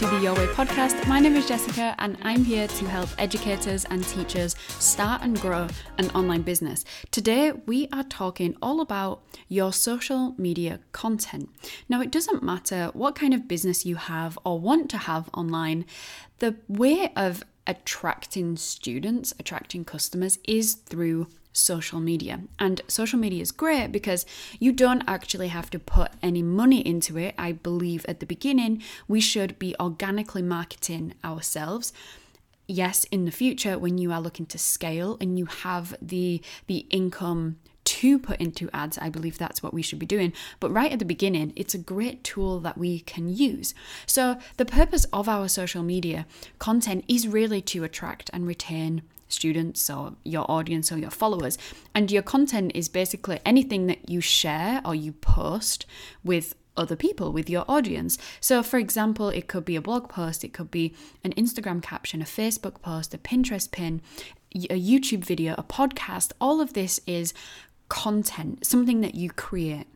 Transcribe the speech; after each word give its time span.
to 0.00 0.06
the 0.06 0.20
Your 0.20 0.34
Way 0.34 0.46
podcast. 0.46 1.06
My 1.08 1.20
name 1.20 1.36
is 1.36 1.46
Jessica, 1.46 1.94
and 1.98 2.16
I'm 2.22 2.42
here 2.42 2.66
to 2.66 2.86
help 2.86 3.10
educators 3.18 3.84
and 3.84 4.02
teachers 4.02 4.56
start 4.78 5.20
and 5.20 5.38
grow 5.38 5.68
an 5.98 6.08
online 6.12 6.40
business. 6.40 6.86
Today, 7.10 7.52
we 7.66 7.86
are 7.92 8.04
talking 8.04 8.56
all 8.62 8.80
about 8.80 9.20
your 9.50 9.74
social 9.74 10.34
media 10.38 10.80
content. 10.92 11.50
Now, 11.86 12.00
it 12.00 12.10
doesn't 12.10 12.42
matter 12.42 12.88
what 12.94 13.14
kind 13.14 13.34
of 13.34 13.46
business 13.46 13.84
you 13.84 13.96
have 13.96 14.38
or 14.42 14.58
want 14.58 14.88
to 14.88 14.96
have 14.96 15.28
online, 15.34 15.84
the 16.38 16.56
way 16.66 17.12
of 17.14 17.44
attracting 17.66 18.56
students, 18.56 19.34
attracting 19.38 19.84
customers, 19.84 20.38
is 20.48 20.76
through 20.76 21.26
social 21.52 22.00
media. 22.00 22.40
And 22.58 22.80
social 22.88 23.18
media 23.18 23.42
is 23.42 23.50
great 23.50 23.92
because 23.92 24.26
you 24.58 24.72
don't 24.72 25.02
actually 25.06 25.48
have 25.48 25.70
to 25.70 25.78
put 25.78 26.12
any 26.22 26.42
money 26.42 26.86
into 26.86 27.18
it. 27.18 27.34
I 27.38 27.52
believe 27.52 28.04
at 28.06 28.20
the 28.20 28.26
beginning 28.26 28.82
we 29.08 29.20
should 29.20 29.58
be 29.58 29.74
organically 29.80 30.42
marketing 30.42 31.14
ourselves. 31.24 31.92
Yes, 32.66 33.04
in 33.10 33.24
the 33.24 33.32
future 33.32 33.78
when 33.78 33.98
you 33.98 34.12
are 34.12 34.20
looking 34.20 34.46
to 34.46 34.58
scale 34.58 35.16
and 35.20 35.38
you 35.38 35.46
have 35.46 35.96
the 36.00 36.40
the 36.68 36.86
income 36.90 37.56
to 37.84 38.18
put 38.18 38.40
into 38.40 38.70
ads, 38.72 38.98
I 38.98 39.10
believe 39.10 39.36
that's 39.36 39.62
what 39.62 39.74
we 39.74 39.82
should 39.82 39.98
be 39.98 40.06
doing. 40.06 40.32
But 40.60 40.70
right 40.70 40.92
at 40.92 41.00
the 41.00 41.04
beginning, 41.04 41.52
it's 41.56 41.74
a 41.74 41.78
great 41.78 42.22
tool 42.22 42.60
that 42.60 42.78
we 42.78 43.00
can 43.00 43.28
use. 43.28 43.74
So, 44.06 44.38
the 44.58 44.64
purpose 44.64 45.06
of 45.12 45.28
our 45.28 45.48
social 45.48 45.82
media 45.82 46.26
content 46.60 47.04
is 47.08 47.26
really 47.26 47.60
to 47.62 47.82
attract 47.82 48.30
and 48.32 48.46
retain 48.46 49.02
students 49.32 49.88
or 49.88 50.14
your 50.24 50.50
audience 50.50 50.90
or 50.92 50.98
your 50.98 51.10
followers. 51.10 51.58
And 51.94 52.10
your 52.10 52.22
content 52.22 52.72
is 52.74 52.88
basically 52.88 53.40
anything 53.44 53.86
that 53.86 54.08
you 54.08 54.20
share 54.20 54.80
or 54.84 54.94
you 54.94 55.12
post 55.12 55.86
with 56.24 56.54
other 56.76 56.96
people, 56.96 57.32
with 57.32 57.50
your 57.50 57.64
audience. 57.68 58.18
So, 58.40 58.62
for 58.62 58.78
example, 58.78 59.28
it 59.28 59.48
could 59.48 59.64
be 59.64 59.76
a 59.76 59.82
blog 59.82 60.08
post, 60.08 60.44
it 60.44 60.52
could 60.52 60.70
be 60.70 60.94
an 61.22 61.32
Instagram 61.32 61.82
caption, 61.82 62.22
a 62.22 62.24
Facebook 62.24 62.80
post, 62.80 63.12
a 63.14 63.18
Pinterest 63.18 63.70
pin, 63.70 64.00
a 64.54 64.80
YouTube 64.80 65.24
video, 65.24 65.54
a 65.58 65.62
podcast. 65.62 66.32
All 66.40 66.60
of 66.60 66.72
this 66.72 67.00
is 67.06 67.34
content, 67.88 68.64
something 68.64 69.00
that 69.02 69.14
you 69.14 69.30
create. 69.30 69.86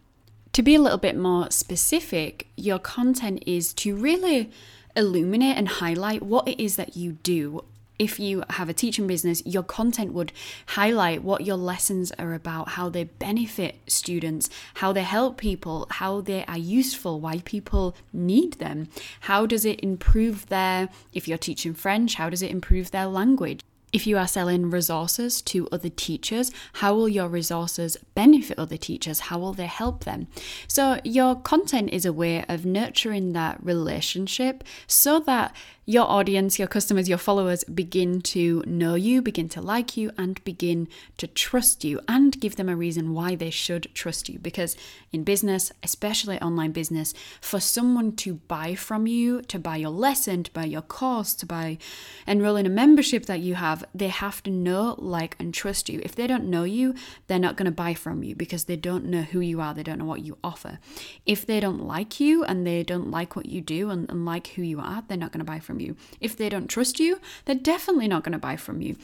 To 0.52 0.62
be 0.62 0.74
a 0.74 0.80
little 0.80 0.98
bit 0.98 1.16
more 1.16 1.50
specific, 1.50 2.48
your 2.56 2.78
content 2.78 3.42
is 3.46 3.72
to 3.74 3.96
really 3.96 4.50
illuminate 4.94 5.56
and 5.56 5.66
highlight 5.66 6.22
what 6.22 6.46
it 6.46 6.62
is 6.62 6.76
that 6.76 6.96
you 6.96 7.12
do 7.12 7.64
if 7.98 8.18
you 8.18 8.42
have 8.50 8.68
a 8.68 8.74
teaching 8.74 9.06
business, 9.06 9.42
your 9.46 9.62
content 9.62 10.12
would 10.12 10.32
highlight 10.66 11.22
what 11.22 11.44
your 11.44 11.56
lessons 11.56 12.12
are 12.12 12.34
about, 12.34 12.70
how 12.70 12.88
they 12.88 13.04
benefit 13.04 13.76
students, 13.86 14.50
how 14.74 14.92
they 14.92 15.02
help 15.02 15.36
people, 15.36 15.86
how 15.90 16.20
they 16.20 16.44
are 16.46 16.58
useful, 16.58 17.20
why 17.20 17.38
people 17.44 17.94
need 18.12 18.54
them. 18.54 18.88
How 19.20 19.46
does 19.46 19.64
it 19.64 19.80
improve 19.80 20.46
their, 20.48 20.88
if 21.12 21.28
you're 21.28 21.38
teaching 21.38 21.74
French, 21.74 22.14
how 22.16 22.28
does 22.30 22.42
it 22.42 22.50
improve 22.50 22.90
their 22.90 23.06
language? 23.06 23.60
If 23.94 24.08
you 24.08 24.18
are 24.18 24.26
selling 24.26 24.70
resources 24.70 25.40
to 25.42 25.68
other 25.70 25.88
teachers, 25.88 26.50
how 26.72 26.96
will 26.96 27.08
your 27.08 27.28
resources 27.28 27.96
benefit 28.16 28.58
other 28.58 28.76
teachers? 28.76 29.20
How 29.20 29.38
will 29.38 29.52
they 29.52 29.66
help 29.66 30.02
them? 30.02 30.26
So, 30.66 30.98
your 31.04 31.36
content 31.36 31.90
is 31.90 32.04
a 32.04 32.12
way 32.12 32.44
of 32.48 32.66
nurturing 32.66 33.34
that 33.34 33.64
relationship 33.64 34.64
so 34.88 35.20
that 35.20 35.54
your 35.86 36.10
audience, 36.10 36.58
your 36.58 36.68
customers, 36.68 37.08
your 37.08 37.18
followers 37.18 37.62
begin 37.64 38.20
to 38.22 38.62
know 38.66 38.94
you, 38.94 39.20
begin 39.20 39.48
to 39.50 39.60
like 39.60 39.96
you, 39.96 40.10
and 40.16 40.42
begin 40.44 40.88
to 41.18 41.26
trust 41.26 41.84
you, 41.84 42.00
and 42.08 42.40
give 42.40 42.56
them 42.56 42.68
a 42.68 42.76
reason 42.76 43.12
why 43.12 43.34
they 43.34 43.50
should 43.50 43.88
trust 43.94 44.28
you. 44.28 44.38
Because 44.38 44.76
in 45.12 45.24
business, 45.24 45.72
especially 45.82 46.40
online 46.40 46.72
business, 46.72 47.12
for 47.40 47.60
someone 47.60 48.16
to 48.16 48.34
buy 48.34 48.74
from 48.74 49.06
you, 49.06 49.42
to 49.42 49.58
buy 49.58 49.76
your 49.76 49.90
lesson, 49.90 50.42
to 50.44 50.50
buy 50.52 50.64
your 50.64 50.82
course, 50.82 51.34
to 51.34 51.46
buy 51.46 51.78
enroll 52.26 52.56
in 52.56 52.66
a 52.66 52.70
membership 52.70 53.26
that 53.26 53.40
you 53.40 53.54
have, 53.56 53.84
they 53.94 54.08
have 54.08 54.42
to 54.44 54.50
know, 54.50 54.94
like, 54.98 55.36
and 55.38 55.52
trust 55.52 55.88
you. 55.88 56.00
If 56.02 56.14
they 56.14 56.26
don't 56.26 56.48
know 56.48 56.64
you, 56.64 56.94
they're 57.26 57.38
not 57.38 57.56
going 57.56 57.66
to 57.66 57.72
buy 57.72 57.94
from 57.94 58.22
you 58.22 58.34
because 58.34 58.64
they 58.64 58.76
don't 58.76 59.04
know 59.04 59.22
who 59.22 59.40
you 59.40 59.60
are, 59.60 59.74
they 59.74 59.82
don't 59.82 59.98
know 59.98 60.04
what 60.04 60.24
you 60.24 60.38
offer. 60.42 60.78
If 61.26 61.44
they 61.46 61.60
don't 61.60 61.86
like 61.86 62.20
you 62.20 62.42
and 62.44 62.66
they 62.66 62.82
don't 62.82 63.10
like 63.10 63.36
what 63.36 63.46
you 63.46 63.60
do 63.60 63.90
and, 63.90 64.08
and 64.10 64.24
like 64.24 64.48
who 64.48 64.62
you 64.62 64.80
are, 64.80 65.02
they're 65.06 65.18
not 65.18 65.32
going 65.32 65.44
to 65.44 65.44
buy 65.44 65.58
from 65.58 65.73
from 65.74 65.80
you. 65.80 65.96
If 66.20 66.36
they 66.36 66.48
don't 66.48 66.68
trust 66.68 67.00
you, 67.00 67.20
they're 67.44 67.56
definitely 67.56 68.06
not 68.06 68.22
going 68.22 68.32
to 68.32 68.38
buy 68.38 68.56
from 68.56 68.80
you. 68.80 68.96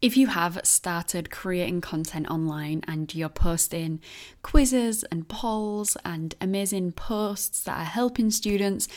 If 0.00 0.16
you 0.16 0.28
have 0.28 0.60
started 0.64 1.30
creating 1.30 1.80
content 1.80 2.28
online 2.28 2.82
and 2.86 3.12
you're 3.14 3.28
posting 3.28 4.00
quizzes 4.42 5.04
and 5.04 5.28
polls 5.28 5.96
and 6.04 6.34
amazing 6.40 6.92
posts 6.92 7.62
that 7.64 7.78
are 7.78 7.84
helping 7.84 8.30
students, 8.30 8.88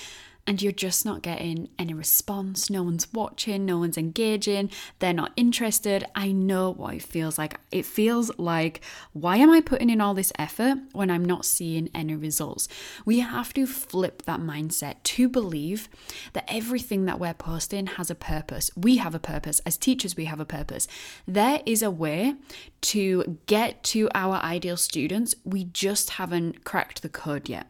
and 0.48 0.62
you're 0.62 0.72
just 0.72 1.06
not 1.06 1.22
getting 1.22 1.70
any 1.80 1.94
response. 1.94 2.70
No 2.70 2.84
one's 2.84 3.12
watching, 3.12 3.66
no 3.66 3.80
one's 3.80 3.98
engaging, 3.98 4.70
they're 5.00 5.14
not 5.14 5.32
interested. 5.36 6.06
I 6.14 6.32
know 6.32 6.72
what 6.72 6.96
it 6.96 7.04
feels 7.04 7.38
like. 7.38 7.60
It 7.72 7.86
feels 7.86 8.32
like, 8.38 8.82
why 9.14 9.38
am 9.38 9.50
I 9.50 9.62
putting 9.62 9.90
in 9.90 10.02
all 10.02 10.14
this 10.14 10.32
effort 10.38 10.78
when 10.94 11.10
I'm 11.10 11.26
not 11.26 11.46
seeing 11.46 11.90
any 11.96 12.16
results? 12.16 12.68
We 13.06 13.20
have 13.20 13.54
to 13.56 13.66
flip 13.66 14.24
that 14.24 14.40
mindset 14.40 15.02
to 15.04 15.28
believe 15.28 15.90
that 16.34 16.46
everything 16.48 17.06
that 17.06 17.20
we're 17.20 17.34
posting 17.34 17.88
has 17.88 18.10
a 18.12 18.16
purpose. 18.16 18.70
We 18.76 18.98
have 18.98 19.16
a 19.16 19.20
purpose. 19.20 19.62
As 19.66 19.78
teachers, 19.78 20.16
we 20.16 20.26
have 20.26 20.40
a 20.40 20.46
purpose. 20.46 20.88
There 21.28 21.62
is 21.66 21.82
a 21.82 21.92
way 21.92 22.36
to 22.82 23.40
get 23.48 23.84
to 23.84 24.10
our 24.14 24.36
ideal 24.36 24.78
students. 24.78 25.34
We 25.44 25.66
just 25.66 26.12
haven't 26.12 26.64
cracked 26.64 27.02
the 27.02 27.10
code 27.10 27.50
yet 27.50 27.68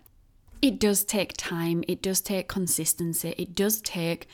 it 0.66 0.80
does 0.80 1.04
take 1.04 1.34
time, 1.38 1.84
it 1.88 2.02
does 2.02 2.22
take 2.22 2.48
consistency, 2.48 3.36
it 3.38 3.54
does 3.56 3.82
take 3.82 4.28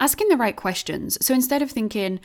asking 0.00 0.28
the 0.28 0.36
right 0.36 0.56
questions. 0.56 1.18
So 1.24 1.34
instead 1.34 1.62
of 1.62 1.70
thinking, 1.70 2.20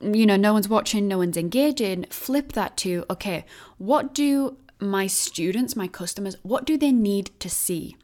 you 0.00 0.26
know, 0.26 0.36
no 0.36 0.52
one's 0.52 0.68
watching, 0.68 1.08
no 1.08 1.18
one's 1.18 1.36
engaging, 1.36 2.04
flip 2.10 2.52
that 2.52 2.76
to, 2.78 3.04
okay, 3.10 3.44
what 3.78 4.14
do 4.14 4.56
my 4.78 5.06
students, 5.06 5.74
my 5.74 5.88
customers, 5.88 6.36
what 6.42 6.64
do 6.64 6.76
they 6.76 6.92
need 6.92 7.30
to 7.40 7.50
see? 7.50 7.96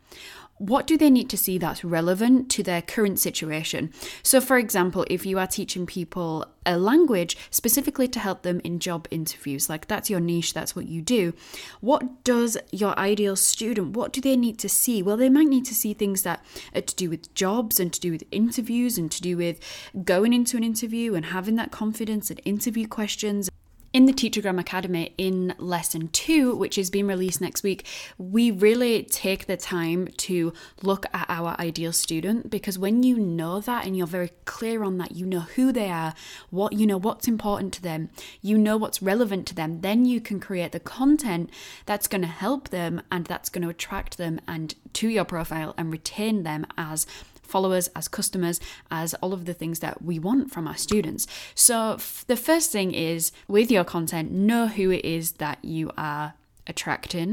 What 0.59 0.87
do 0.87 0.97
they 0.97 1.10
need 1.10 1.28
to 1.31 1.37
see 1.37 1.59
that's 1.59 1.84
relevant 1.84 2.50
to 2.50 2.62
their 2.62 2.81
current 2.81 3.19
situation? 3.19 3.92
So, 4.22 4.41
for 4.41 4.56
example, 4.56 5.04
if 5.10 5.26
you 5.26 5.38
are 5.38 5.47
teaching 5.47 5.84
people 5.84 6.47
a 6.65 6.78
language 6.78 7.37
specifically 7.50 8.09
to 8.09 8.19
help 8.19 8.42
them 8.42 8.60
in 8.62 8.78
job 8.78 9.09
interviews, 9.10 9.69
like 9.69 9.88
that's 9.88 10.09
your 10.09 10.20
niche, 10.20 10.54
that's 10.54 10.76
what 10.76 10.87
you 10.87 11.03
do, 11.03 11.34
what 11.81 12.25
does 12.25 12.56
your 12.70 12.98
ideal 12.98 13.37
student, 13.37 13.97
what 13.97 14.12
do 14.12 14.20
they 14.20 14.37
need 14.37 14.59
to 14.60 14.69
see? 14.69 15.03
Well, 15.03 15.16
they 15.16 15.28
might 15.28 15.48
need 15.48 15.64
to 15.66 15.75
see 15.75 15.93
things 15.93 16.22
that 16.22 16.44
are 16.75 16.81
to 16.81 16.94
do 16.94 17.10
with 17.10 17.34
jobs 17.34 17.81
and 17.81 17.93
to 17.93 18.00
do 18.00 18.12
with 18.12 18.25
interviews 18.31 18.97
and 18.97 19.10
to 19.10 19.20
do 19.20 19.37
with 19.37 19.59
going 20.04 20.32
into 20.32 20.56
an 20.56 20.64
interview 20.64 21.14
and 21.14 21.26
having 21.26 21.56
that 21.56 21.72
confidence 21.72 22.31
and 22.31 22.41
interview 22.44 22.87
questions 22.87 23.50
in 23.94 24.06
the 24.06 24.12
Teachergram 24.12 24.59
Academy, 24.59 25.15
in 25.16 25.55
lesson 25.56 26.09
two, 26.09 26.56
which 26.56 26.77
is 26.77 26.91
being 26.91 27.06
released 27.06 27.41
next 27.41 27.62
week, 27.62 27.87
we 28.19 28.50
really 28.50 29.05
take 29.05 29.47
the 29.47 29.56
time 29.56 30.09
to 30.16 30.53
look 30.82 31.06
at 31.15 31.27
our 31.28 31.55
ideal 31.60 31.93
student 31.93 32.50
because 32.50 32.77
when 32.77 33.05
you 33.05 33.16
know 33.16 33.60
that 33.60 33.87
and 33.87 33.97
you're 33.97 34.09
very 34.09 34.32
clear 34.47 34.82
on 34.82 34.99
that, 34.99 35.12
you 35.12 35.25
know 35.25 35.41
who 35.55 35.71
they 35.71 35.88
are, 35.91 36.12
what 36.50 36.72
you 36.72 36.88
know 36.88 36.97
what's 36.97 37.28
important 37.28 37.72
to 37.72 37.82
them, 37.82 38.10
you 38.43 38.59
know 38.59 38.77
what's 38.77 39.00
relevant 39.00 39.47
to 39.47 39.55
them, 39.55 39.81
then 39.82 40.05
you 40.05 40.21
can 40.21 40.41
create 40.41 40.72
the 40.72 40.81
content 40.81 41.49
that's 41.87 42.09
going 42.09 42.22
to 42.22 42.26
help 42.26 42.71
them 42.71 43.00
and 43.12 43.26
that's 43.26 43.49
going 43.49 43.62
to 43.62 43.69
attract 43.69 44.19
them 44.19 44.41
and 44.49 44.75
to 44.93 45.09
your 45.09 45.25
profile 45.25 45.72
and 45.78 45.93
retain 45.93 46.43
them 46.43 46.66
as 46.76 47.06
followers, 47.54 47.87
as 47.94 48.09
customers, 48.09 48.59
as 48.91 49.15
all 49.22 49.32
of 49.32 49.44
the 49.44 49.54
things 49.54 49.78
that 49.78 50.03
we 50.03 50.19
want 50.19 50.50
from 50.53 50.66
our 50.66 50.76
students. 50.76 51.22
So, 51.54 51.76
f- 51.92 52.25
the 52.26 52.41
first 52.48 52.72
thing 52.72 52.92
is 52.92 53.20
with 53.47 53.70
your 53.70 53.84
content, 53.84 54.32
know 54.32 54.66
who 54.66 54.91
it 54.91 55.04
is 55.04 55.25
that 55.44 55.59
you 55.64 55.93
are 55.96 56.34
attracting, 56.67 57.29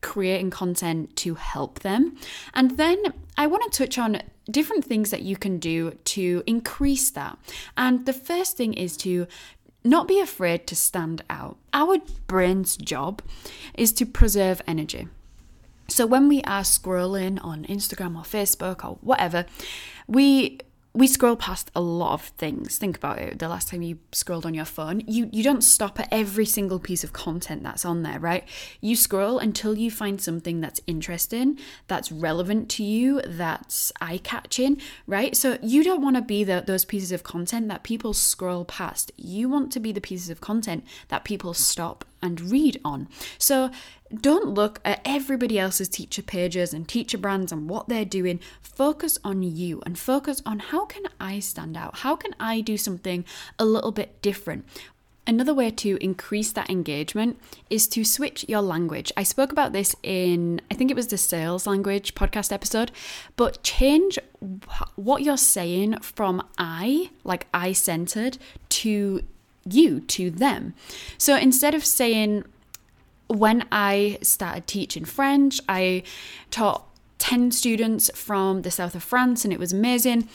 creating 0.00 0.50
content 0.50 1.14
to 1.16 1.34
help 1.34 1.80
them. 1.80 2.16
And 2.54 2.78
then 2.82 2.98
I 3.36 3.46
want 3.46 3.70
to 3.70 3.78
touch 3.86 3.98
on 3.98 4.22
different 4.50 4.84
things 4.84 5.10
that 5.10 5.22
you 5.22 5.36
can 5.36 5.58
do 5.58 5.78
to 6.16 6.42
increase 6.46 7.10
that. 7.10 7.36
And 7.76 8.06
the 8.06 8.12
first 8.30 8.56
thing 8.56 8.72
is 8.74 8.96
to 8.98 9.26
not 9.84 10.08
be 10.08 10.20
afraid 10.20 10.66
to 10.68 10.76
stand 10.76 11.22
out. 11.28 11.56
Our 11.72 11.98
brain's 12.26 12.76
job 12.76 13.22
is 13.74 13.92
to 13.94 14.06
preserve 14.06 14.62
energy. 14.66 15.08
So 15.88 16.06
when 16.06 16.28
we 16.28 16.42
are 16.42 16.62
scrolling 16.62 17.42
on 17.44 17.64
Instagram 17.64 18.16
or 18.16 18.22
Facebook 18.22 18.84
or 18.84 18.98
whatever, 19.00 19.46
we 20.06 20.60
we 20.96 21.06
scroll 21.06 21.36
past 21.36 21.70
a 21.76 21.80
lot 21.80 22.14
of 22.14 22.22
things. 22.22 22.78
Think 22.78 22.96
about 22.96 23.18
it. 23.18 23.38
The 23.38 23.50
last 23.50 23.68
time 23.68 23.82
you 23.82 23.98
scrolled 24.12 24.46
on 24.46 24.54
your 24.54 24.64
phone, 24.64 25.02
you, 25.06 25.28
you 25.30 25.42
don't 25.42 25.60
stop 25.60 26.00
at 26.00 26.08
every 26.10 26.46
single 26.46 26.78
piece 26.78 27.04
of 27.04 27.12
content 27.12 27.62
that's 27.62 27.84
on 27.84 28.02
there, 28.02 28.18
right? 28.18 28.44
You 28.80 28.96
scroll 28.96 29.38
until 29.38 29.76
you 29.76 29.90
find 29.90 30.18
something 30.18 30.62
that's 30.62 30.80
interesting, 30.86 31.58
that's 31.86 32.10
relevant 32.10 32.70
to 32.70 32.82
you, 32.82 33.20
that's 33.26 33.92
eye 34.00 34.20
catching, 34.24 34.80
right? 35.06 35.36
So 35.36 35.58
you 35.62 35.84
don't 35.84 36.00
want 36.00 36.16
to 36.16 36.22
be 36.22 36.44
the, 36.44 36.64
those 36.66 36.86
pieces 36.86 37.12
of 37.12 37.22
content 37.22 37.68
that 37.68 37.82
people 37.82 38.14
scroll 38.14 38.64
past. 38.64 39.12
You 39.18 39.50
want 39.50 39.72
to 39.72 39.80
be 39.80 39.92
the 39.92 40.00
pieces 40.00 40.30
of 40.30 40.40
content 40.40 40.82
that 41.08 41.24
people 41.24 41.52
stop 41.52 42.06
and 42.22 42.40
read 42.40 42.80
on. 42.84 43.08
So 43.38 43.70
don't 44.14 44.48
look 44.48 44.80
at 44.84 45.00
everybody 45.04 45.58
else's 45.58 45.88
teacher 45.88 46.22
pages 46.22 46.72
and 46.72 46.88
teacher 46.88 47.18
brands 47.18 47.52
and 47.52 47.68
what 47.68 47.88
they're 47.88 48.04
doing. 48.04 48.40
Focus 48.60 49.18
on 49.24 49.42
you 49.42 49.82
and 49.84 49.98
focus 49.98 50.42
on 50.46 50.58
how 50.58 50.84
can 50.84 51.04
I 51.20 51.40
stand 51.40 51.76
out? 51.76 51.98
How 51.98 52.16
can 52.16 52.34
I 52.38 52.60
do 52.60 52.76
something 52.76 53.24
a 53.58 53.64
little 53.64 53.92
bit 53.92 54.20
different? 54.22 54.64
Another 55.28 55.52
way 55.52 55.72
to 55.72 55.98
increase 56.00 56.52
that 56.52 56.70
engagement 56.70 57.40
is 57.68 57.88
to 57.88 58.04
switch 58.04 58.44
your 58.48 58.62
language. 58.62 59.12
I 59.16 59.24
spoke 59.24 59.50
about 59.50 59.72
this 59.72 59.96
in, 60.04 60.60
I 60.70 60.74
think 60.74 60.88
it 60.88 60.96
was 60.96 61.08
the 61.08 61.18
sales 61.18 61.66
language 61.66 62.14
podcast 62.14 62.52
episode, 62.52 62.92
but 63.34 63.60
change 63.64 64.20
what 64.94 65.22
you're 65.22 65.36
saying 65.36 65.98
from 65.98 66.46
I, 66.58 67.10
like 67.24 67.48
I 67.52 67.72
centered, 67.72 68.38
to 68.68 69.22
you, 69.72 70.00
to 70.00 70.30
them. 70.30 70.74
So 71.18 71.36
instead 71.36 71.74
of 71.74 71.84
saying, 71.84 72.44
when 73.28 73.66
I 73.72 74.18
started 74.22 74.66
teaching 74.66 75.04
French, 75.04 75.60
I 75.68 76.02
taught 76.50 76.86
10 77.18 77.50
students 77.50 78.10
from 78.14 78.62
the 78.62 78.70
south 78.70 78.94
of 78.94 79.02
France 79.02 79.44
and 79.44 79.52
it 79.52 79.58
was 79.58 79.72
amazing 79.72 80.28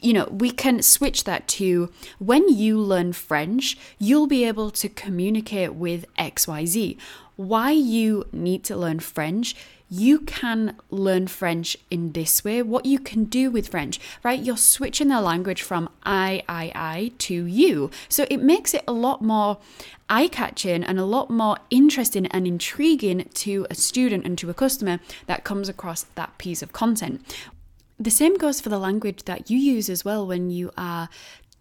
you 0.00 0.12
know, 0.12 0.26
we 0.30 0.50
can 0.50 0.82
switch 0.82 1.24
that 1.24 1.48
to 1.48 1.90
when 2.18 2.48
you 2.48 2.78
learn 2.78 3.12
French, 3.12 3.76
you'll 3.98 4.26
be 4.26 4.44
able 4.44 4.70
to 4.70 4.88
communicate 4.88 5.74
with 5.74 6.04
XYZ. 6.16 6.96
Why 7.36 7.70
you 7.70 8.26
need 8.32 8.64
to 8.64 8.76
learn 8.76 9.00
French, 9.00 9.54
you 9.90 10.20
can 10.20 10.76
learn 10.90 11.26
French 11.26 11.76
in 11.90 12.12
this 12.12 12.44
way. 12.44 12.62
What 12.62 12.86
you 12.86 12.98
can 12.98 13.24
do 13.24 13.50
with 13.50 13.68
French, 13.68 13.98
right? 14.22 14.40
You're 14.40 14.56
switching 14.56 15.08
the 15.08 15.20
language 15.20 15.62
from 15.62 15.88
I, 16.04 16.42
I, 16.48 16.72
I 16.74 17.12
to 17.18 17.44
you. 17.44 17.90
So 18.08 18.26
it 18.30 18.42
makes 18.42 18.74
it 18.74 18.84
a 18.86 18.92
lot 18.92 19.22
more 19.22 19.58
eye 20.08 20.28
catching 20.28 20.84
and 20.84 20.98
a 20.98 21.04
lot 21.04 21.30
more 21.30 21.58
interesting 21.70 22.26
and 22.26 22.46
intriguing 22.46 23.28
to 23.34 23.66
a 23.70 23.74
student 23.74 24.24
and 24.24 24.38
to 24.38 24.50
a 24.50 24.54
customer 24.54 25.00
that 25.26 25.44
comes 25.44 25.68
across 25.68 26.04
that 26.14 26.36
piece 26.38 26.62
of 26.62 26.72
content 26.72 27.24
the 27.98 28.10
same 28.10 28.36
goes 28.36 28.60
for 28.60 28.68
the 28.68 28.78
language 28.78 29.24
that 29.24 29.50
you 29.50 29.58
use 29.58 29.90
as 29.90 30.04
well 30.04 30.26
when 30.26 30.50
you 30.50 30.70
are 30.76 31.08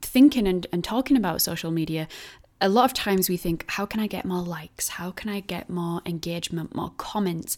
thinking 0.01 0.47
and, 0.47 0.67
and 0.71 0.83
talking 0.83 1.17
about 1.17 1.41
social 1.41 1.71
media. 1.71 2.07
A 2.59 2.69
lot 2.69 2.85
of 2.85 2.93
times 2.93 3.29
we 3.29 3.37
think, 3.37 3.65
how 3.67 3.85
can 3.85 3.99
I 3.99 4.07
get 4.07 4.25
more 4.25 4.41
likes? 4.41 4.89
How 4.89 5.11
can 5.11 5.29
I 5.29 5.41
get 5.41 5.69
more 5.69 6.01
engagement, 6.05 6.73
more 6.73 6.91
comments? 6.97 7.57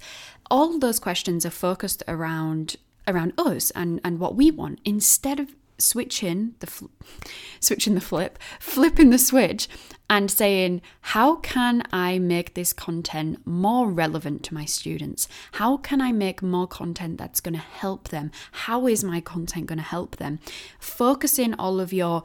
All 0.51 0.77
those 0.77 0.99
questions 0.99 1.45
are 1.45 1.51
focused 1.51 2.03
around 2.07 2.75
around 3.07 3.33
us 3.37 3.71
and, 3.71 3.99
and 4.03 4.19
what 4.19 4.35
we 4.35 4.51
want 4.51 4.79
instead 4.85 5.39
of 5.39 5.55
switching 5.79 6.53
the 6.59 6.67
fl- 6.67 6.85
switching 7.59 7.95
the 7.95 8.01
flip, 8.01 8.37
flipping 8.59 9.09
the 9.09 9.17
switch 9.17 9.67
and 10.09 10.29
saying, 10.29 10.81
how 11.01 11.35
can 11.35 11.83
I 11.91 12.19
make 12.19 12.53
this 12.53 12.73
content 12.73 13.45
more 13.45 13.89
relevant 13.89 14.43
to 14.43 14.53
my 14.53 14.65
students? 14.65 15.27
How 15.53 15.77
can 15.77 16.01
I 16.01 16.11
make 16.11 16.41
more 16.41 16.67
content 16.67 17.17
that's 17.17 17.39
going 17.39 17.53
to 17.53 17.59
help 17.59 18.09
them? 18.09 18.31
How 18.51 18.87
is 18.87 19.03
my 19.03 19.21
content 19.21 19.67
going 19.67 19.77
to 19.77 19.83
help 19.83 20.17
them? 20.17 20.39
Focusing 20.79 21.53
all 21.53 21.79
of 21.79 21.93
your 21.93 22.23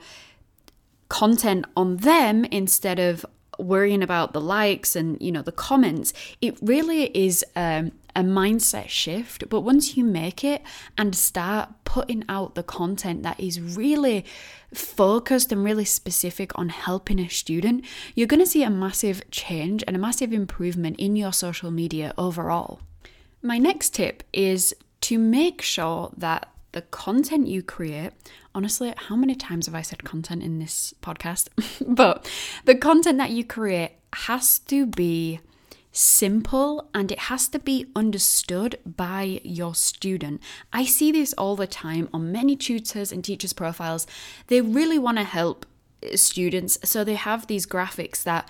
content 1.08 1.64
on 1.76 1.98
them 1.98 2.44
instead 2.46 2.98
of 2.98 3.24
worrying 3.58 4.02
about 4.02 4.32
the 4.32 4.40
likes 4.40 4.96
and 4.96 5.20
you 5.20 5.30
know 5.30 5.42
the 5.42 5.52
comments. 5.52 6.12
It 6.40 6.58
really 6.60 7.04
is 7.16 7.44
um, 7.54 7.92
a 8.16 8.22
mindset 8.22 8.88
shift 8.88 9.48
but 9.48 9.62
once 9.62 9.96
you 9.96 10.04
make 10.04 10.44
it 10.44 10.62
and 10.96 11.14
start 11.14 11.68
putting 11.84 12.24
out 12.28 12.54
the 12.54 12.62
content 12.62 13.22
that 13.24 13.38
is 13.40 13.60
really 13.60 14.24
focused 14.72 15.50
and 15.50 15.64
really 15.64 15.84
specific 15.84 16.56
on 16.58 16.68
helping 16.68 17.18
a 17.18 17.28
student 17.28 17.84
you're 18.14 18.26
going 18.26 18.40
to 18.40 18.46
see 18.46 18.62
a 18.62 18.70
massive 18.70 19.28
change 19.30 19.82
and 19.86 19.96
a 19.96 19.98
massive 19.98 20.32
improvement 20.32 20.96
in 20.98 21.16
your 21.16 21.32
social 21.32 21.70
media 21.70 22.14
overall. 22.16 22.80
My 23.42 23.58
next 23.58 23.94
tip 23.94 24.22
is 24.32 24.74
to 25.02 25.18
make 25.18 25.60
sure 25.60 26.12
that 26.16 26.48
the 26.74 26.82
content 26.82 27.46
you 27.46 27.62
create 27.62 28.12
honestly, 28.54 28.94
how 28.96 29.16
many 29.16 29.34
times 29.34 29.66
have 29.66 29.74
I 29.74 29.82
said 29.82 30.04
content 30.04 30.42
in 30.42 30.58
this 30.58 30.94
podcast? 31.02 31.48
but 31.86 32.30
the 32.64 32.74
content 32.74 33.18
that 33.18 33.30
you 33.30 33.44
create 33.44 33.92
has 34.12 34.58
to 34.60 34.86
be 34.86 35.40
simple 35.90 36.88
and 36.94 37.10
it 37.12 37.18
has 37.18 37.48
to 37.48 37.58
be 37.58 37.86
understood 37.94 38.78
by 38.84 39.40
your 39.44 39.74
student. 39.74 40.40
I 40.72 40.84
see 40.84 41.12
this 41.12 41.32
all 41.34 41.56
the 41.56 41.66
time 41.66 42.08
on 42.12 42.32
many 42.32 42.56
tutors 42.56 43.12
and 43.12 43.24
teachers' 43.24 43.52
profiles. 43.52 44.06
They 44.48 44.60
really 44.60 44.98
want 44.98 45.18
to 45.18 45.24
help 45.24 45.66
students, 46.14 46.78
so 46.84 47.02
they 47.02 47.14
have 47.14 47.46
these 47.46 47.66
graphics 47.66 48.22
that 48.24 48.48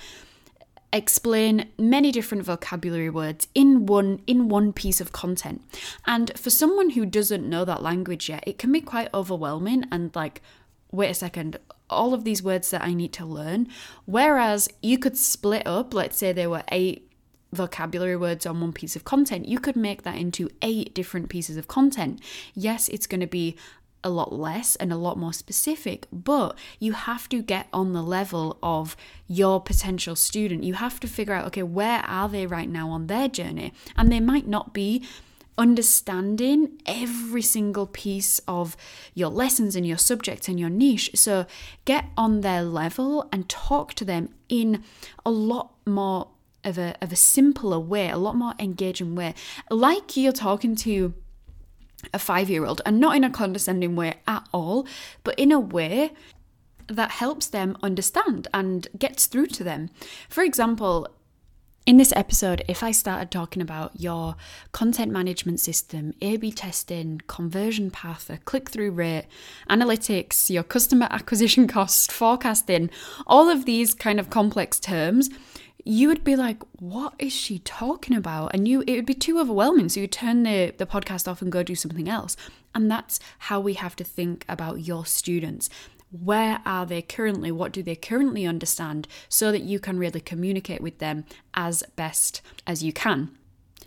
explain 0.94 1.68
many 1.78 2.12
different 2.12 2.44
vocabulary 2.44 3.10
words 3.10 3.48
in 3.54 3.84
one 3.86 4.20
in 4.26 4.48
one 4.48 4.72
piece 4.72 5.00
of 5.00 5.12
content. 5.12 5.62
And 6.06 6.36
for 6.38 6.50
someone 6.50 6.90
who 6.90 7.04
doesn't 7.04 7.48
know 7.48 7.64
that 7.64 7.82
language 7.82 8.28
yet, 8.28 8.44
it 8.46 8.58
can 8.58 8.72
be 8.72 8.80
quite 8.80 9.12
overwhelming 9.12 9.84
and 9.90 10.14
like 10.14 10.40
wait 10.92 11.10
a 11.10 11.14
second, 11.14 11.58
all 11.90 12.14
of 12.14 12.24
these 12.24 12.42
words 12.42 12.70
that 12.70 12.82
I 12.82 12.94
need 12.94 13.12
to 13.14 13.26
learn. 13.26 13.68
Whereas 14.04 14.68
you 14.80 14.96
could 14.98 15.16
split 15.16 15.66
up, 15.66 15.92
let's 15.92 16.16
say 16.16 16.32
there 16.32 16.50
were 16.50 16.62
eight 16.70 17.10
vocabulary 17.52 18.16
words 18.16 18.46
on 18.46 18.60
one 18.60 18.72
piece 18.72 18.96
of 18.96 19.04
content, 19.04 19.46
you 19.46 19.58
could 19.58 19.76
make 19.76 20.02
that 20.02 20.16
into 20.16 20.48
eight 20.62 20.94
different 20.94 21.28
pieces 21.28 21.56
of 21.56 21.68
content. 21.68 22.20
Yes, 22.54 22.88
it's 22.88 23.06
going 23.06 23.20
to 23.20 23.26
be 23.26 23.56
a 24.04 24.10
lot 24.10 24.32
less 24.32 24.76
and 24.76 24.92
a 24.92 24.96
lot 24.96 25.18
more 25.18 25.32
specific, 25.32 26.06
but 26.12 26.56
you 26.78 26.92
have 26.92 27.28
to 27.30 27.42
get 27.42 27.66
on 27.72 27.92
the 27.92 28.02
level 28.02 28.58
of 28.62 28.96
your 29.26 29.60
potential 29.60 30.14
student. 30.14 30.62
You 30.62 30.74
have 30.74 31.00
to 31.00 31.08
figure 31.08 31.34
out, 31.34 31.46
okay, 31.46 31.62
where 31.62 32.00
are 32.00 32.28
they 32.28 32.46
right 32.46 32.68
now 32.68 32.90
on 32.90 33.06
their 33.06 33.28
journey? 33.28 33.72
And 33.96 34.12
they 34.12 34.20
might 34.20 34.46
not 34.46 34.72
be 34.74 35.02
understanding 35.56 36.72
every 36.84 37.42
single 37.42 37.86
piece 37.86 38.40
of 38.46 38.76
your 39.14 39.28
lessons 39.28 39.76
and 39.76 39.86
your 39.86 39.98
subject 39.98 40.48
and 40.48 40.58
your 40.58 40.70
niche. 40.70 41.10
So 41.14 41.46
get 41.84 42.06
on 42.16 42.40
their 42.40 42.62
level 42.62 43.28
and 43.32 43.48
talk 43.48 43.94
to 43.94 44.04
them 44.04 44.30
in 44.48 44.82
a 45.24 45.30
lot 45.30 45.72
more 45.86 46.28
of 46.64 46.78
a, 46.78 46.96
of 47.00 47.12
a 47.12 47.16
simpler 47.16 47.78
way, 47.78 48.08
a 48.08 48.16
lot 48.16 48.36
more 48.36 48.54
engaging 48.58 49.14
way. 49.14 49.34
Like 49.70 50.16
you're 50.16 50.32
talking 50.32 50.74
to 50.76 51.14
a 52.12 52.18
five 52.18 52.50
year 52.50 52.64
old, 52.66 52.82
and 52.84 53.00
not 53.00 53.16
in 53.16 53.24
a 53.24 53.30
condescending 53.30 53.96
way 53.96 54.14
at 54.26 54.46
all, 54.52 54.86
but 55.22 55.38
in 55.38 55.52
a 55.52 55.60
way 55.60 56.12
that 56.86 57.12
helps 57.12 57.46
them 57.46 57.76
understand 57.82 58.48
and 58.52 58.88
gets 58.98 59.26
through 59.26 59.46
to 59.46 59.64
them. 59.64 59.90
For 60.28 60.42
example, 60.42 61.08
in 61.86 61.98
this 61.98 62.14
episode, 62.16 62.64
if 62.66 62.82
I 62.82 62.92
started 62.92 63.30
talking 63.30 63.60
about 63.60 64.00
your 64.00 64.36
content 64.72 65.12
management 65.12 65.60
system, 65.60 66.14
A 66.22 66.38
B 66.38 66.50
testing, 66.50 67.20
conversion 67.26 67.90
path, 67.90 68.30
a 68.30 68.38
click 68.38 68.70
through 68.70 68.92
rate, 68.92 69.26
analytics, 69.68 70.48
your 70.48 70.62
customer 70.62 71.08
acquisition 71.10 71.68
cost, 71.68 72.10
forecasting, 72.10 72.88
all 73.26 73.50
of 73.50 73.66
these 73.66 73.92
kind 73.92 74.18
of 74.18 74.30
complex 74.30 74.80
terms, 74.80 75.28
you 75.84 76.08
would 76.08 76.24
be 76.24 76.34
like, 76.34 76.62
what 76.78 77.14
is 77.18 77.32
she 77.32 77.58
talking 77.60 78.16
about? 78.16 78.52
And 78.54 78.66
you 78.66 78.82
it 78.86 78.96
would 78.96 79.06
be 79.06 79.14
too 79.14 79.38
overwhelming. 79.38 79.88
So 79.88 80.00
you 80.00 80.06
turn 80.06 80.42
the, 80.42 80.74
the 80.76 80.86
podcast 80.86 81.28
off 81.28 81.42
and 81.42 81.52
go 81.52 81.62
do 81.62 81.74
something 81.74 82.08
else. 82.08 82.36
And 82.74 82.90
that's 82.90 83.20
how 83.40 83.60
we 83.60 83.74
have 83.74 83.94
to 83.96 84.04
think 84.04 84.44
about 84.48 84.80
your 84.80 85.06
students. 85.06 85.68
Where 86.10 86.60
are 86.64 86.86
they 86.86 87.02
currently? 87.02 87.52
What 87.52 87.72
do 87.72 87.82
they 87.82 87.96
currently 87.96 88.46
understand? 88.46 89.08
So 89.28 89.52
that 89.52 89.62
you 89.62 89.78
can 89.78 89.98
really 89.98 90.20
communicate 90.20 90.80
with 90.80 90.98
them 90.98 91.24
as 91.54 91.82
best 91.96 92.40
as 92.66 92.82
you 92.82 92.92
can. 92.92 93.36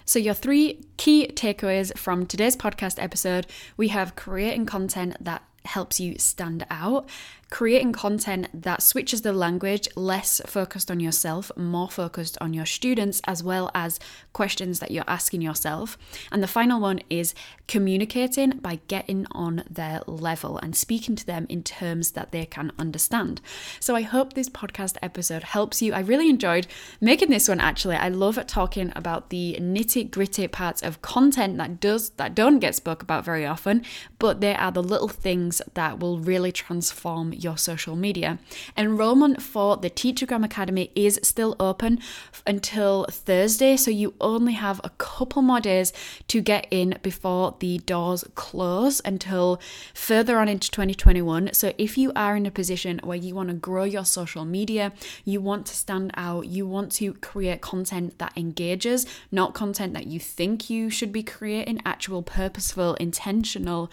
So, 0.06 0.20
your 0.20 0.34
three 0.34 0.86
key 0.96 1.28
takeaways 1.34 1.98
from 1.98 2.26
today's 2.26 2.56
podcast 2.56 3.02
episode 3.02 3.46
we 3.76 3.90
have 3.90 4.16
creating 4.16 4.66
content 4.66 5.18
that 5.20 5.44
helps 5.68 6.00
you 6.00 6.18
stand 6.18 6.66
out, 6.70 7.08
creating 7.50 7.94
content 7.94 8.48
that 8.54 8.84
switches 8.84 9.22
the 9.22 9.32
language 9.32 9.88
less 9.96 10.42
focused 10.46 10.92
on 10.92 11.00
yourself, 11.00 11.52
more 11.56 11.90
focused 11.90 12.38
on 12.42 12.54
your 12.54 12.66
students, 12.66 13.22
as 13.26 13.42
well 13.42 13.72
as 13.74 14.00
questions 14.34 14.80
that 14.80 14.92
you're 14.92 15.04
asking 15.08 15.42
yourself. 15.42 15.98
And 16.32 16.44
the 16.44 16.48
final 16.48 16.80
one 16.80 17.00
is 17.10 17.34
communicating 17.68 18.50
by 18.58 18.80
getting 18.88 19.26
on 19.32 19.64
their 19.70 20.02
level 20.08 20.58
and 20.58 20.76
speaking 20.76 21.16
to 21.16 21.26
them 21.26 21.46
in 21.50 21.64
terms 21.64 22.12
that 22.12 22.32
they 22.32 22.46
can 22.46 22.72
understand. 22.78 23.42
So 23.80 23.96
I 23.96 24.02
hope 24.02 24.34
this 24.34 24.50
podcast 24.50 24.98
episode 25.02 25.44
helps 25.44 25.82
you. 25.82 25.94
I 25.94 26.00
really 26.00 26.30
enjoyed 26.30 26.68
making 27.00 27.30
this 27.30 27.48
one 27.48 27.60
actually. 27.60 27.96
I 27.96 28.10
love 28.10 28.38
talking 28.48 28.92
about 28.96 29.30
the 29.30 29.58
nitty 29.60 30.12
gritty 30.12 30.48
parts 30.48 30.82
of 30.82 31.02
content 31.02 31.58
that 31.58 31.80
does 31.80 32.10
that 32.12 32.36
don't 32.36 32.60
get 32.60 32.76
spoke 32.76 33.02
about 33.02 33.26
very 33.26 33.46
often, 33.46 33.84
but 34.20 34.42
they 34.42 34.56
are 34.56 34.72
the 34.72 34.84
little 34.84 35.08
things 35.08 35.57
things 35.58 35.74
that 35.76 36.00
will 36.00 36.20
really 36.20 36.52
transform 36.52 37.34
your 37.34 37.58
social 37.58 37.96
media. 37.96 38.40
Enrollment 38.78 39.42
for 39.42 39.78
the 39.78 39.90
Teachergram 39.90 40.44
Academy 40.44 40.92
is 40.96 41.20
still 41.24 41.56
open 41.60 42.00
until 42.46 43.06
Thursday, 43.10 43.78
so 43.78 43.92
you 43.92 44.14
only 44.20 44.54
have 44.54 44.82
a 44.84 44.90
couple 44.98 45.42
more 45.42 45.60
days 45.60 45.94
to 46.28 46.42
get 46.42 46.68
in 46.72 46.98
before 47.02 47.56
the 47.60 47.80
doors 47.80 48.24
close 48.36 49.02
until 49.06 49.60
further 49.94 50.40
on 50.40 50.48
into 50.48 50.70
2021. 50.72 51.54
So 51.54 51.74
if 51.78 51.98
you 51.98 52.12
are 52.16 52.36
in 52.36 52.46
a 52.46 52.52
position 52.52 53.00
where 53.04 53.18
you 53.18 53.36
want 53.36 53.50
to 53.50 53.56
grow 53.56 53.84
your 53.84 54.06
social 54.06 54.46
media, 54.46 54.92
you 55.26 55.42
want 55.42 55.66
to 55.68 55.76
stand 55.76 56.12
out, 56.16 56.48
you 56.48 56.68
want 56.68 56.92
to 56.94 57.14
create 57.14 57.62
content 57.62 58.18
that 58.20 58.34
engages, 58.36 59.06
not 59.32 59.54
content 59.54 59.94
that 59.94 60.08
you 60.08 60.20
think 60.20 60.70
you 60.70 60.90
should 60.90 61.12
be 61.12 61.24
creating, 61.24 61.82
actual 61.86 62.22
purposeful, 62.22 62.96
intentional 62.96 63.90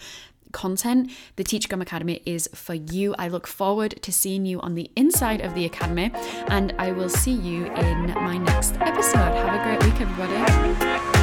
content, 0.55 1.11
the 1.35 1.43
Teachergram 1.43 1.81
Academy 1.81 2.21
is 2.25 2.49
for 2.55 2.73
you. 2.73 3.13
I 3.19 3.27
look 3.27 3.45
forward 3.45 4.01
to 4.01 4.11
seeing 4.11 4.45
you 4.47 4.59
on 4.61 4.73
the 4.73 4.89
inside 4.95 5.41
of 5.41 5.53
the 5.53 5.65
Academy, 5.65 6.11
and 6.47 6.73
I 6.79 6.91
will 6.91 7.09
see 7.09 7.33
you 7.33 7.65
in 7.65 8.13
my 8.13 8.37
next 8.37 8.75
episode. 8.81 9.35
Have 9.35 9.59
a 9.59 9.63
great 9.63 9.83
week, 9.83 10.01
everybody. 10.01 11.14